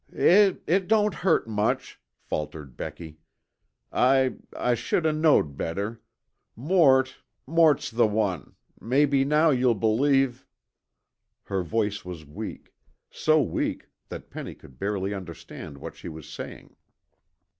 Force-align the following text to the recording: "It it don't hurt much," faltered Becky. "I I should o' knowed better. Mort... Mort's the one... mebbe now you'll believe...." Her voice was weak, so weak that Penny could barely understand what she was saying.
"It 0.11 0.63
it 0.65 0.87
don't 0.87 1.13
hurt 1.13 1.47
much," 1.47 2.01
faltered 2.17 2.75
Becky. 2.75 3.19
"I 3.93 4.33
I 4.57 4.73
should 4.73 5.05
o' 5.05 5.11
knowed 5.11 5.55
better. 5.57 6.01
Mort... 6.55 7.17
Mort's 7.45 7.91
the 7.91 8.07
one... 8.07 8.55
mebbe 8.79 9.23
now 9.27 9.51
you'll 9.51 9.75
believe...." 9.75 10.43
Her 11.43 11.61
voice 11.61 12.03
was 12.03 12.25
weak, 12.25 12.73
so 13.11 13.43
weak 13.43 13.89
that 14.09 14.31
Penny 14.31 14.55
could 14.55 14.79
barely 14.79 15.13
understand 15.13 15.77
what 15.77 15.95
she 15.95 16.09
was 16.09 16.27
saying. 16.27 16.75